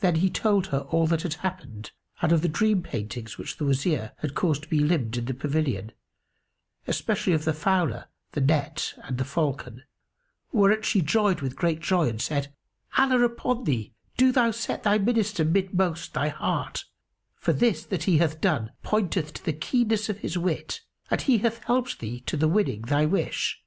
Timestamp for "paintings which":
2.82-3.56